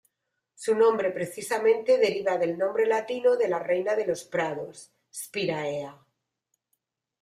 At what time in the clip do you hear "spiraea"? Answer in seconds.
5.13-5.95